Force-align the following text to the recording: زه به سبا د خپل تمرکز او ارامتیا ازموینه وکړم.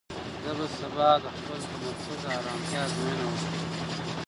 زه 0.43 0.51
به 0.57 0.65
سبا 0.77 1.09
د 1.21 1.25
خپل 1.37 1.57
تمرکز 1.71 2.05
او 2.23 2.29
ارامتیا 2.39 2.81
ازموینه 2.85 3.23
وکړم. 3.27 3.49